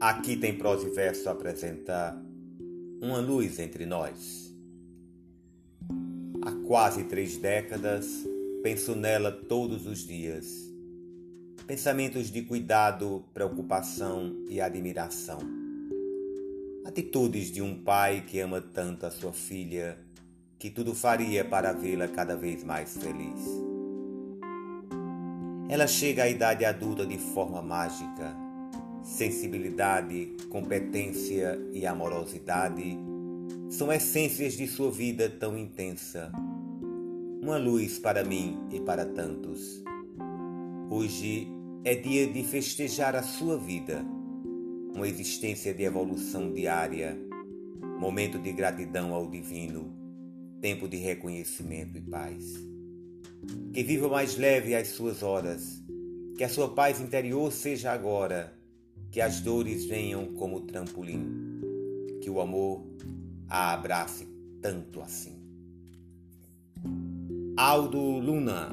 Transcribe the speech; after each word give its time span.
Aqui 0.00 0.36
tem 0.36 0.56
prosa 0.58 0.86
e 0.86 0.90
verso 0.90 1.28
apresentar 1.30 2.20
uma 3.00 3.18
luz 3.18 3.58
entre 3.58 3.86
nós. 3.86 4.52
Há 6.42 6.52
quase 6.66 7.04
três 7.04 7.36
décadas 7.36 8.26
penso 8.64 8.96
nela 8.96 9.30
todos 9.30 9.86
os 9.86 10.06
dias. 10.06 10.72
Pensamentos 11.66 12.30
de 12.30 12.40
cuidado, 12.40 13.22
preocupação 13.34 14.34
e 14.48 14.58
admiração. 14.58 15.38
Atitudes 16.84 17.50
de 17.50 17.60
um 17.60 17.82
pai 17.82 18.24
que 18.26 18.40
ama 18.40 18.62
tanto 18.62 19.04
a 19.04 19.10
sua 19.10 19.34
filha 19.34 19.98
que 20.58 20.70
tudo 20.70 20.94
faria 20.94 21.44
para 21.44 21.72
vê-la 21.72 22.08
cada 22.08 22.36
vez 22.36 22.64
mais 22.64 22.96
feliz. 22.96 23.40
Ela 25.68 25.86
chega 25.86 26.24
à 26.24 26.28
idade 26.28 26.64
adulta 26.64 27.04
de 27.04 27.18
forma 27.18 27.60
mágica 27.60 28.43
sensibilidade, 29.14 30.36
competência 30.50 31.56
e 31.72 31.86
amorosidade 31.86 32.98
são 33.70 33.92
essências 33.92 34.54
de 34.54 34.66
sua 34.66 34.90
vida 34.90 35.30
tão 35.30 35.56
intensa. 35.56 36.32
Uma 37.40 37.56
luz 37.56 37.98
para 37.98 38.24
mim 38.24 38.58
e 38.72 38.80
para 38.80 39.06
tantos. 39.06 39.82
Hoje 40.90 41.46
é 41.84 41.94
dia 41.94 42.26
de 42.26 42.42
festejar 42.42 43.14
a 43.14 43.22
sua 43.22 43.56
vida, 43.56 44.04
uma 44.92 45.06
existência 45.06 45.72
de 45.72 45.84
evolução 45.84 46.52
diária, 46.52 47.16
momento 48.00 48.36
de 48.36 48.52
gratidão 48.52 49.14
ao 49.14 49.30
divino, 49.30 49.94
tempo 50.60 50.88
de 50.88 50.96
reconhecimento 50.96 51.98
e 51.98 52.00
paz. 52.00 52.52
Que 53.72 53.82
viva 53.84 54.08
mais 54.08 54.36
leve 54.36 54.74
as 54.74 54.88
suas 54.88 55.22
horas, 55.22 55.84
que 56.36 56.42
a 56.42 56.48
sua 56.48 56.74
paz 56.74 57.00
interior 57.00 57.52
seja 57.52 57.92
agora 57.92 58.63
que 59.14 59.20
as 59.20 59.38
dores 59.38 59.84
venham 59.86 60.26
como 60.34 60.62
trampolim, 60.62 61.60
que 62.20 62.28
o 62.28 62.40
amor 62.40 62.84
a 63.48 63.72
abrace 63.72 64.26
tanto 64.60 65.00
assim. 65.00 65.40
Aldo 67.56 68.00
Luna 68.18 68.70